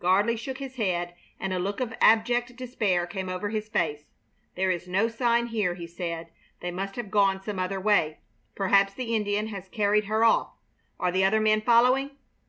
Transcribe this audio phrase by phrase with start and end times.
[0.00, 4.06] Gardley shook his head and a look of abject despair came over his face.
[4.56, 6.28] "There is no sign here," he said.
[6.58, 8.18] "They must have gone some other way.
[8.56, 10.56] Perhaps the Indian has carried her off.
[10.98, 12.10] Are the other men following?"